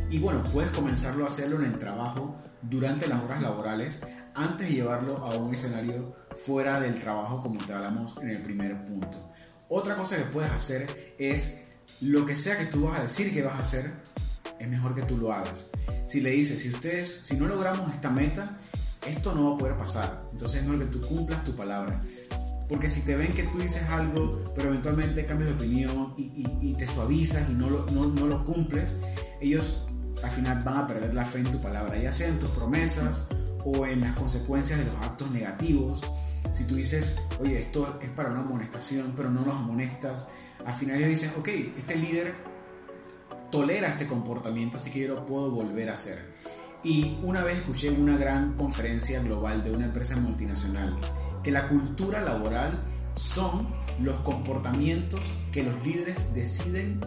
Y 0.09 0.19
bueno, 0.19 0.43
puedes 0.51 0.71
comenzarlo 0.71 1.25
a 1.25 1.27
hacerlo 1.27 1.57
en 1.57 1.65
el 1.65 1.79
trabajo 1.79 2.35
durante 2.61 3.07
las 3.07 3.23
horas 3.23 3.41
laborales 3.41 4.01
antes 4.35 4.67
de 4.67 4.75
llevarlo 4.75 5.17
a 5.17 5.35
un 5.35 5.53
escenario 5.53 6.15
fuera 6.35 6.79
del 6.79 6.99
trabajo 6.99 7.41
como 7.41 7.63
te 7.63 7.73
hablamos 7.73 8.15
en 8.21 8.29
el 8.29 8.41
primer 8.41 8.83
punto. 8.85 9.31
Otra 9.69 9.95
cosa 9.95 10.17
que 10.17 10.23
puedes 10.23 10.51
hacer 10.51 11.15
es 11.17 11.59
lo 12.01 12.25
que 12.25 12.35
sea 12.35 12.57
que 12.57 12.65
tú 12.65 12.83
vas 12.85 12.99
a 12.99 13.03
decir 13.03 13.33
que 13.33 13.41
vas 13.41 13.55
a 13.55 13.63
hacer, 13.63 13.91
es 14.59 14.67
mejor 14.67 14.95
que 14.95 15.01
tú 15.03 15.17
lo 15.17 15.31
hagas. 15.31 15.69
Si 16.07 16.21
le 16.21 16.31
dices, 16.31 16.61
si 16.61 16.69
ustedes, 16.69 17.21
si 17.23 17.35
no 17.35 17.47
logramos 17.47 17.91
esta 17.93 18.09
meta, 18.09 18.57
esto 19.07 19.33
no 19.33 19.49
va 19.49 19.55
a 19.55 19.57
poder 19.57 19.77
pasar. 19.77 20.23
Entonces 20.31 20.59
es 20.59 20.67
mejor 20.67 20.85
que 20.85 20.97
tú 20.97 21.07
cumplas 21.07 21.43
tu 21.43 21.55
palabra. 21.55 21.99
Porque 22.67 22.89
si 22.89 23.01
te 23.01 23.15
ven 23.15 23.31
que 23.33 23.43
tú 23.43 23.59
dices 23.59 23.83
algo, 23.89 24.43
pero 24.55 24.69
eventualmente 24.69 25.25
cambias 25.25 25.49
de 25.49 25.55
opinión 25.55 26.13
y, 26.17 26.73
te 26.73 26.87
suavizas 26.87 27.49
y 27.49 27.53
no 27.53 27.69
lo, 27.69 27.85
no, 27.91 28.07
no 28.07 28.25
lo 28.25 28.43
cumples, 28.43 28.97
ellos 29.39 29.85
al 30.23 30.31
final 30.31 30.61
van 30.63 30.77
a 30.77 30.87
perder 30.87 31.13
la 31.13 31.25
fe 31.25 31.39
en 31.39 31.51
tu 31.51 31.59
palabra, 31.59 31.97
ya 31.97 32.11
sea 32.11 32.29
en 32.29 32.39
tus 32.39 32.49
promesas 32.49 33.23
o 33.65 33.85
en 33.85 34.01
las 34.01 34.15
consecuencias 34.15 34.79
de 34.79 34.85
los 34.85 34.95
actos 34.97 35.29
negativos. 35.31 36.01
Si 36.51 36.65
tú 36.65 36.75
dices, 36.75 37.17
oye, 37.39 37.59
esto 37.59 37.99
es 38.01 38.09
para 38.09 38.29
una 38.31 38.39
amonestación, 38.39 39.13
pero 39.15 39.29
no 39.29 39.45
los 39.45 39.55
amonestas, 39.55 40.27
al 40.65 40.73
final 40.73 40.97
ellos 40.97 41.09
dicen, 41.09 41.31
ok, 41.37 41.47
este 41.77 41.95
líder 41.95 42.35
tolera 43.51 43.89
este 43.89 44.07
comportamiento, 44.07 44.77
así 44.77 44.89
que 44.89 45.01
yo 45.01 45.15
lo 45.15 45.25
puedo 45.25 45.51
volver 45.51 45.89
a 45.89 45.93
hacer. 45.93 46.33
Y 46.83 47.17
una 47.23 47.43
vez 47.43 47.57
escuché 47.57 47.89
una 47.89 48.17
gran 48.17 48.53
conferencia 48.53 49.21
global 49.21 49.63
de 49.63 49.71
una 49.71 49.85
empresa 49.85 50.17
multinacional 50.17 50.97
que 51.43 51.51
la 51.51 51.67
cultura 51.67 52.21
laboral 52.21 52.79
son 53.15 53.67
los 54.01 54.15
comportamientos 54.21 55.19
que 55.51 55.63
los 55.63 55.85
líderes 55.85 56.33
deciden 56.33 56.99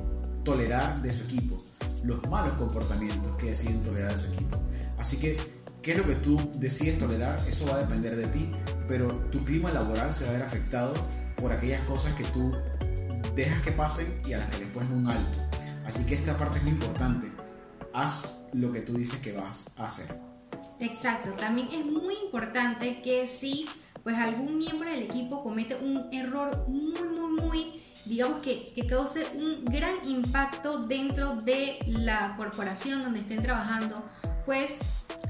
tolerar 0.44 1.02
de 1.02 1.12
su 1.12 1.24
equipo 1.24 1.60
los 2.06 2.22
malos 2.28 2.54
comportamientos 2.54 3.36
que 3.36 3.46
deciden 3.46 3.82
tolerar 3.82 4.12
a 4.14 4.18
su 4.18 4.32
equipo. 4.32 4.62
Así 4.96 5.18
que, 5.18 5.36
¿qué 5.82 5.92
es 5.92 5.98
lo 5.98 6.06
que 6.06 6.14
tú 6.14 6.36
decides 6.54 6.98
tolerar? 6.98 7.38
Eso 7.48 7.66
va 7.66 7.76
a 7.76 7.78
depender 7.78 8.16
de 8.16 8.26
ti, 8.28 8.50
pero 8.86 9.08
tu 9.30 9.44
clima 9.44 9.72
laboral 9.72 10.14
se 10.14 10.24
va 10.24 10.30
a 10.30 10.32
ver 10.34 10.42
afectado 10.42 10.94
por 11.36 11.52
aquellas 11.52 11.80
cosas 11.86 12.14
que 12.14 12.24
tú 12.24 12.52
dejas 13.34 13.60
que 13.62 13.72
pasen 13.72 14.20
y 14.26 14.32
a 14.32 14.38
las 14.38 14.48
que 14.48 14.64
le 14.64 14.66
pones 14.66 14.90
un 14.90 15.08
alto. 15.08 15.38
Así 15.84 16.04
que 16.04 16.14
esta 16.14 16.36
parte 16.36 16.58
es 16.58 16.64
muy 16.64 16.72
importante. 16.72 17.30
Haz 17.92 18.38
lo 18.52 18.72
que 18.72 18.80
tú 18.80 18.94
dices 18.94 19.18
que 19.20 19.32
vas 19.32 19.66
a 19.76 19.86
hacer. 19.86 20.18
Exacto, 20.78 21.32
también 21.32 21.68
es 21.72 21.84
muy 21.84 22.14
importante 22.24 23.00
que 23.02 23.26
si 23.26 23.66
pues 24.06 24.18
algún 24.18 24.56
miembro 24.56 24.88
del 24.88 25.02
equipo 25.02 25.42
comete 25.42 25.74
un 25.74 26.06
error 26.12 26.68
muy 26.68 26.92
muy 26.92 27.42
muy 27.42 27.82
digamos 28.04 28.40
que, 28.40 28.72
que 28.72 28.86
cause 28.86 29.26
un 29.34 29.64
gran 29.64 29.94
impacto 30.08 30.84
dentro 30.84 31.34
de 31.34 31.78
la 31.88 32.34
corporación 32.36 33.02
donde 33.02 33.18
estén 33.18 33.42
trabajando, 33.42 34.08
pues 34.44 34.76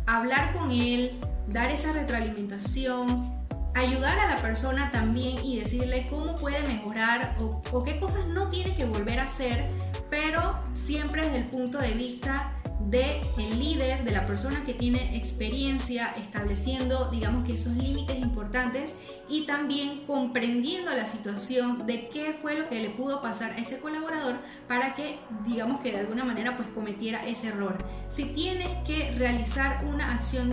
hablar 0.04 0.52
con 0.52 0.70
él, 0.70 1.18
dar 1.48 1.70
esa 1.70 1.94
retroalimentación, 1.94 3.46
ayudar 3.74 4.18
a 4.18 4.34
la 4.34 4.42
persona 4.42 4.90
también 4.92 5.42
y 5.42 5.58
decirle 5.58 6.06
cómo 6.10 6.34
puede 6.34 6.60
mejorar 6.68 7.34
o, 7.40 7.62
o, 7.72 7.82
qué 7.82 7.98
cosas 7.98 8.26
no 8.26 8.50
tiene 8.50 8.76
que 8.76 8.84
volver 8.84 9.20
a 9.20 9.24
hacer, 9.24 9.70
pero 10.10 10.54
siempre 10.72 11.24
desde 11.24 11.38
el 11.38 11.46
punto 11.46 11.78
de 11.78 11.92
vista 11.92 12.52
de 12.90 13.20
el 13.36 13.58
líder, 13.58 14.04
de 14.04 14.12
la 14.12 14.26
persona 14.26 14.64
que 14.64 14.72
tiene 14.72 15.16
experiencia 15.16 16.14
estableciendo, 16.16 17.08
digamos 17.10 17.44
que 17.44 17.54
esos 17.54 17.74
límites 17.74 18.16
importantes 18.16 18.94
y 19.28 19.44
también 19.44 20.06
comprendiendo 20.06 20.92
la 20.92 21.08
situación 21.08 21.86
de 21.86 22.08
qué 22.08 22.38
fue 22.40 22.56
lo 22.56 22.68
que 22.68 22.80
le 22.80 22.90
pudo 22.90 23.20
pasar 23.20 23.52
a 23.52 23.58
ese 23.58 23.80
colaborador 23.80 24.36
para 24.68 24.94
que, 24.94 25.18
digamos 25.44 25.80
que 25.80 25.90
de 25.90 26.00
alguna 26.00 26.24
manera 26.24 26.56
pues 26.56 26.68
cometiera 26.68 27.26
ese 27.26 27.48
error. 27.48 27.76
Si 28.08 28.26
tienes 28.26 28.68
que 28.86 29.12
realizar 29.18 29.84
una 29.84 30.14
acción 30.14 30.52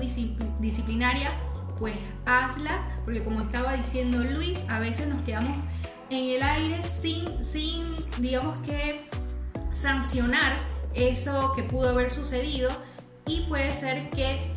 disciplinaria, 0.60 1.30
pues 1.78 1.94
hazla, 2.26 3.00
porque 3.06 3.24
como 3.24 3.42
estaba 3.42 3.76
diciendo 3.76 4.20
Luis, 4.20 4.60
a 4.70 4.80
veces 4.80 5.08
nos 5.08 5.22
quedamos 5.24 5.56
en 6.10 6.30
el 6.36 6.42
aire 6.42 6.84
sin, 6.84 7.44
sin 7.44 7.84
digamos 8.20 8.60
que 8.62 9.02
sancionar 9.74 10.73
eso 10.96 11.54
que 11.56 11.64
pudo 11.64 11.90
haber 11.90 12.12
sucedido 12.12 12.70
y 13.26 13.42
puede 13.42 13.72
ser 13.72 14.10
que 14.10 14.52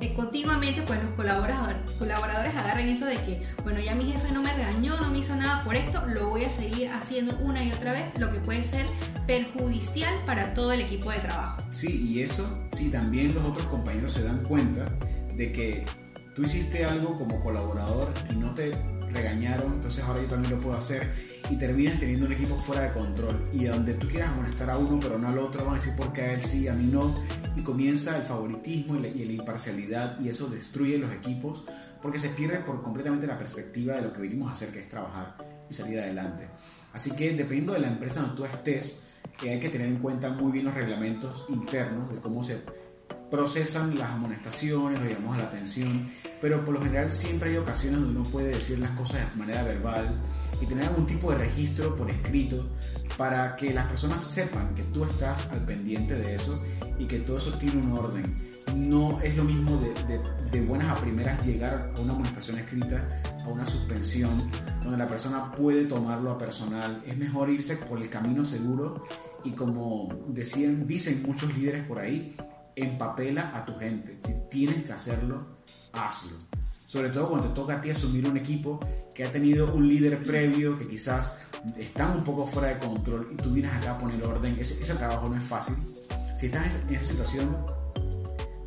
eh, 0.00 0.14
continuamente 0.14 0.82
pues 0.82 1.00
los 1.02 1.12
colaboradores, 1.12 1.76
colaboradores 1.98 2.54
agarren 2.56 2.88
eso 2.88 3.06
de 3.06 3.14
que, 3.14 3.46
bueno, 3.62 3.78
ya 3.78 3.94
mi 3.94 4.04
jefe 4.04 4.32
no 4.32 4.42
me 4.42 4.52
regañó, 4.52 4.96
no 5.00 5.08
me 5.08 5.18
hizo 5.18 5.36
nada 5.36 5.62
por 5.62 5.76
esto, 5.76 6.04
lo 6.06 6.28
voy 6.28 6.44
a 6.44 6.50
seguir 6.50 6.88
haciendo 6.88 7.36
una 7.38 7.62
y 7.62 7.70
otra 7.70 7.92
vez, 7.92 8.18
lo 8.18 8.32
que 8.32 8.40
puede 8.40 8.64
ser 8.64 8.84
perjudicial 9.28 10.12
para 10.26 10.54
todo 10.54 10.72
el 10.72 10.80
equipo 10.80 11.10
de 11.10 11.18
trabajo. 11.18 11.62
Sí, 11.70 12.08
y 12.08 12.22
eso, 12.22 12.44
sí, 12.72 12.90
también 12.90 13.32
los 13.32 13.44
otros 13.44 13.66
compañeros 13.66 14.12
se 14.12 14.24
dan 14.24 14.42
cuenta 14.42 14.90
de 15.36 15.52
que 15.52 15.86
tú 16.34 16.42
hiciste 16.42 16.84
algo 16.84 17.16
como 17.16 17.40
colaborador 17.40 18.12
y 18.28 18.34
no 18.34 18.54
te 18.54 18.72
regañaron, 19.12 19.74
entonces 19.74 20.04
ahora 20.04 20.20
yo 20.20 20.28
también 20.28 20.54
lo 20.54 20.60
puedo 20.60 20.76
hacer. 20.76 21.10
Y 21.50 21.56
terminas 21.56 21.98
teniendo 21.98 22.26
un 22.26 22.32
equipo 22.32 22.54
fuera 22.56 22.82
de 22.82 22.92
control. 22.92 23.38
Y 23.52 23.64
donde 23.64 23.94
tú 23.94 24.08
quieras 24.08 24.30
amonestar 24.30 24.70
a 24.70 24.78
uno 24.78 24.98
pero 25.00 25.18
no 25.18 25.28
al 25.28 25.38
otro, 25.38 25.64
van 25.64 25.74
a 25.74 25.78
decir 25.78 25.94
porque 25.96 26.22
a 26.22 26.32
él 26.34 26.42
sí, 26.42 26.68
a 26.68 26.72
mí 26.72 26.88
no 26.90 27.14
y 27.56 27.62
comienza 27.62 28.16
el 28.16 28.22
favoritismo 28.22 28.96
y 28.96 29.02
la, 29.02 29.08
y 29.08 29.24
la 29.24 29.32
imparcialidad 29.32 30.18
y 30.20 30.28
eso 30.28 30.48
destruye 30.48 30.98
los 30.98 31.12
equipos 31.12 31.64
porque 32.00 32.18
se 32.18 32.30
pierde 32.30 32.58
por 32.58 32.82
completamente 32.82 33.26
la 33.26 33.38
perspectiva 33.38 33.96
de 33.96 34.02
lo 34.02 34.12
que 34.12 34.20
venimos 34.20 34.48
a 34.48 34.52
hacer 34.52 34.72
que 34.72 34.80
es 34.80 34.88
trabajar 34.88 35.36
y 35.68 35.74
salir 35.74 36.00
adelante. 36.00 36.48
Así 36.92 37.14
que 37.14 37.30
dependiendo 37.30 37.72
de 37.72 37.80
la 37.80 37.88
empresa 37.88 38.20
donde 38.20 38.36
tú 38.36 38.44
estés, 38.44 39.00
eh, 39.44 39.50
hay 39.50 39.60
que 39.60 39.68
tener 39.68 39.86
en 39.86 39.96
cuenta 39.96 40.30
muy 40.30 40.52
bien 40.52 40.64
los 40.64 40.74
reglamentos 40.74 41.44
internos 41.48 42.10
de 42.12 42.20
cómo 42.20 42.42
se 42.42 42.62
procesan 43.32 43.98
las 43.98 44.10
amonestaciones, 44.10 45.00
lo 45.00 45.08
llamamos 45.08 45.36
a 45.36 45.38
la 45.38 45.44
atención, 45.44 46.10
pero 46.38 46.62
por 46.66 46.74
lo 46.74 46.82
general 46.82 47.10
siempre 47.10 47.48
hay 47.48 47.56
ocasiones 47.56 48.00
donde 48.02 48.20
uno 48.20 48.28
puede 48.28 48.48
decir 48.48 48.78
las 48.78 48.90
cosas 48.90 49.32
de 49.32 49.38
manera 49.38 49.62
verbal 49.62 50.20
y 50.60 50.66
tener 50.66 50.84
algún 50.84 51.06
tipo 51.06 51.32
de 51.32 51.38
registro 51.38 51.96
por 51.96 52.10
escrito 52.10 52.68
para 53.16 53.56
que 53.56 53.72
las 53.72 53.86
personas 53.86 54.22
sepan 54.22 54.74
que 54.74 54.82
tú 54.82 55.04
estás 55.04 55.46
al 55.50 55.64
pendiente 55.64 56.14
de 56.14 56.34
eso 56.34 56.62
y 56.98 57.06
que 57.06 57.20
todo 57.20 57.38
eso 57.38 57.54
tiene 57.54 57.80
un 57.80 57.96
orden. 57.96 58.36
No 58.76 59.18
es 59.22 59.34
lo 59.34 59.44
mismo 59.44 59.80
de, 59.80 60.20
de, 60.50 60.66
buenas 60.66 60.92
a 60.92 60.96
primeras 60.96 61.44
llegar 61.46 61.90
a 61.96 62.00
una 62.00 62.12
amonestación 62.12 62.58
escrita, 62.58 63.22
a 63.46 63.48
una 63.48 63.64
suspensión, 63.64 64.30
donde 64.82 64.98
la 64.98 65.08
persona 65.08 65.52
puede 65.52 65.86
tomarlo 65.86 66.32
a 66.32 66.36
personal. 66.36 67.02
Es 67.06 67.16
mejor 67.16 67.48
irse 67.48 67.76
por 67.76 67.98
el 67.98 68.10
camino 68.10 68.44
seguro 68.44 69.06
y 69.42 69.52
como 69.52 70.10
decían, 70.28 70.86
dicen 70.86 71.22
muchos 71.26 71.56
líderes 71.56 71.86
por 71.86 71.98
ahí, 71.98 72.36
empapela 72.76 73.56
a 73.56 73.64
tu 73.64 73.76
gente. 73.78 74.18
Si 74.24 74.34
tienes 74.50 74.84
que 74.84 74.92
hacerlo, 74.92 75.58
hazlo. 75.92 76.36
Sobre 76.86 77.08
todo 77.08 77.30
cuando 77.30 77.48
te 77.48 77.54
toca 77.54 77.76
a 77.76 77.80
ti 77.80 77.90
asumir 77.90 78.28
un 78.28 78.36
equipo 78.36 78.78
que 79.14 79.24
ha 79.24 79.32
tenido 79.32 79.72
un 79.74 79.88
líder 79.88 80.22
previo, 80.22 80.78
que 80.78 80.86
quizás 80.86 81.38
están 81.78 82.18
un 82.18 82.24
poco 82.24 82.46
fuera 82.46 82.68
de 82.68 82.78
control 82.78 83.30
y 83.32 83.36
tú 83.36 83.50
vienes 83.50 83.72
acá 83.72 83.92
a 83.92 83.98
poner 83.98 84.22
orden. 84.22 84.58
Ese, 84.58 84.82
ese 84.82 84.94
trabajo 84.94 85.28
no 85.28 85.36
es 85.36 85.42
fácil. 85.42 85.74
Si 86.36 86.46
estás 86.46 86.66
en 86.88 86.94
esa 86.94 87.04
situación, 87.04 87.56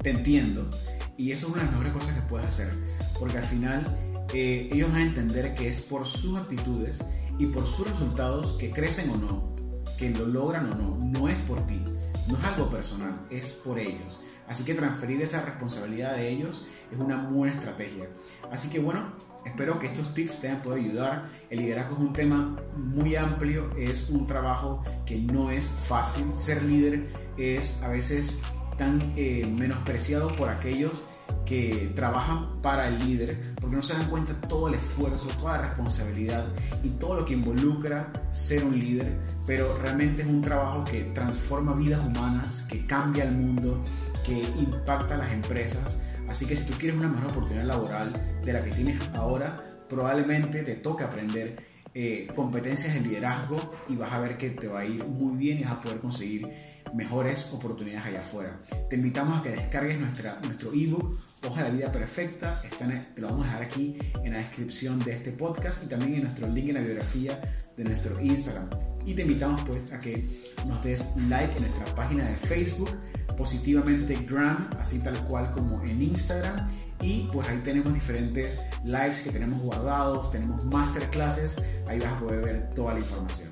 te 0.02 0.10
entiendo. 0.10 0.70
Y 1.18 1.32
eso 1.32 1.48
es 1.48 1.54
una 1.54 1.62
de 1.62 1.68
las 1.68 1.76
mejores 1.78 1.94
cosas 1.94 2.16
que 2.16 2.22
puedes 2.28 2.48
hacer. 2.48 2.72
Porque 3.20 3.38
al 3.38 3.44
final 3.44 3.86
eh, 4.34 4.70
ellos 4.72 4.92
van 4.92 5.02
a 5.02 5.06
entender 5.06 5.56
que 5.56 5.68
es 5.68 5.82
por 5.82 6.08
sus 6.08 6.38
actitudes 6.38 7.00
y 7.38 7.48
por 7.48 7.68
sus 7.68 7.90
resultados 7.90 8.54
que 8.54 8.72
crecen 8.72 9.10
o 9.12 9.18
no, 9.18 9.56
que 9.98 10.10
lo 10.10 10.26
logran 10.26 10.72
o 10.72 10.76
no. 10.76 10.98
No 11.02 11.30
es 11.30 11.38
por 11.40 11.66
ti. 11.68 11.82
No 12.28 12.38
es 12.38 12.44
algo 12.44 12.70
personal, 12.70 13.20
es 13.30 13.54
por 13.54 13.80
ellos. 13.80 14.20
Así 14.48 14.64
que 14.64 14.74
transferir 14.74 15.22
esa 15.22 15.42
responsabilidad 15.42 16.16
de 16.16 16.30
ellos 16.30 16.64
es 16.92 17.00
una 17.00 17.18
buena 17.18 17.54
estrategia. 17.54 18.08
Así 18.52 18.70
que 18.70 18.80
bueno, 18.80 19.14
espero 19.46 19.80
que 19.80 19.88
estos 19.88 20.14
tips 20.14 20.40
te 20.40 20.48
hayan 20.50 20.62
podido 20.62 20.90
ayudar. 20.90 21.30
El 21.50 21.60
liderazgo 21.60 21.96
es 21.96 22.02
un 22.02 22.14
tema 22.14 22.56
muy 22.76 23.16
amplio, 23.16 23.72
es 23.76 24.10
un 24.10 24.28
trabajo 24.28 24.84
que 25.06 25.18
no 25.18 25.50
es 25.50 25.70
fácil. 25.70 26.26
Ser 26.36 26.64
líder 26.64 27.08
es 27.38 27.82
a 27.82 27.90
veces 27.90 28.40
tan 28.78 29.00
eh, 29.16 29.48
menospreciado 29.58 30.28
por 30.28 30.50
aquellos 30.50 31.04
que 31.46 31.92
trabajan 31.96 32.62
para 32.62 32.88
el 32.88 33.00
líder 33.00 33.54
porque 33.62 33.76
no 33.76 33.82
se 33.82 33.94
dan 33.94 34.08
cuenta 34.10 34.34
todo 34.48 34.68
el 34.68 34.74
esfuerzo, 34.74 35.28
toda 35.40 35.58
la 35.58 35.68
responsabilidad 35.68 36.48
y 36.84 36.90
todo 36.90 37.16
lo 37.16 37.26
que 37.26 37.34
involucra 37.34 38.12
ser 38.32 38.64
un 38.64 38.78
líder, 38.78 39.18
pero 39.46 39.78
realmente 39.82 40.24
es 40.24 40.28
un 40.28 40.42
trabajo 40.42 40.84
que 40.84 41.04
transforma 41.14 41.74
vidas 41.74 42.06
humanas, 42.06 42.66
que 42.70 42.84
cambia 42.86 43.24
el 43.24 43.32
mundo, 43.32 43.84
que 44.26 44.40
impacta 44.40 45.16
a 45.16 45.18
las 45.20 45.32
empresas. 45.32 46.00
Así 46.28 46.46
que 46.46 46.56
si 46.56 46.66
tú 46.66 46.74
quieres 46.78 46.98
una 46.98 47.08
mejor 47.08 47.28
oportunidad 47.32 47.66
laboral 47.66 48.40
de 48.44 48.54
la 48.54 48.64
que 48.64 48.72
tienes 48.72 49.00
ahora, 49.14 49.64
probablemente 49.88 50.64
te 50.64 50.76
toque 50.76 51.04
aprender 51.04 51.64
eh, 51.94 52.28
competencias 52.36 52.94
de 52.94 53.00
liderazgo 53.02 53.58
y 53.88 53.96
vas 53.96 54.12
a 54.12 54.20
ver 54.20 54.38
que 54.38 54.50
te 54.50 54.68
va 54.68 54.80
a 54.80 54.86
ir 54.86 55.06
muy 55.06 55.38
bien 55.38 55.60
y 55.60 55.64
vas 55.64 55.74
a 55.74 55.82
poder 55.82 56.00
conseguir 56.00 56.75
mejores 56.94 57.52
oportunidades 57.54 58.08
allá 58.08 58.20
afuera. 58.20 58.60
Te 58.90 58.96
invitamos 58.96 59.40
a 59.40 59.44
que 59.44 59.50
descargues 59.50 60.00
nuestra, 60.00 60.40
nuestro 60.44 60.74
ebook 60.74 61.18
Hoja 61.48 61.64
de 61.64 61.72
Vida 61.72 61.92
Perfecta. 61.92 62.62
Está 62.64 62.86
lo 63.16 63.28
vamos 63.28 63.46
a 63.46 63.50
dejar 63.50 63.64
aquí 63.64 63.98
en 64.24 64.34
la 64.34 64.40
descripción 64.40 65.00
de 65.00 65.14
este 65.14 65.32
podcast 65.32 65.84
y 65.84 65.88
también 65.88 66.16
en 66.16 66.24
nuestro 66.24 66.48
link 66.48 66.70
en 66.70 66.76
la 66.76 66.82
biografía 66.82 67.40
de 67.76 67.84
nuestro 67.84 68.20
Instagram. 68.20 68.70
Y 69.06 69.14
te 69.14 69.22
invitamos 69.22 69.62
pues 69.64 69.92
a 69.92 70.00
que 70.00 70.28
nos 70.68 70.84
des 70.84 71.16
like 71.30 71.56
en 71.56 71.64
nuestra 71.64 71.86
página 71.96 72.28
de 72.28 72.36
Facebook, 72.36 72.90
positivamente 73.38 74.16
Gram, 74.28 74.70
así 74.80 75.00
tal 75.00 75.24
cual 75.26 75.52
como 75.52 75.84
en 75.84 76.02
Instagram. 76.02 76.70
Y 77.02 77.28
pues 77.32 77.48
ahí 77.50 77.60
tenemos 77.64 77.94
diferentes 77.94 78.60
lives 78.84 79.22
que 79.22 79.30
tenemos 79.32 79.62
guardados, 79.62 80.32
tenemos 80.32 80.64
masterclasses, 80.66 81.62
ahí 81.88 82.00
vas 82.00 82.14
a 82.14 82.20
poder 82.20 82.42
ver 82.42 82.70
toda 82.74 82.94
la 82.94 83.00
información. 83.00 83.50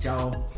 Chao. 0.00 0.55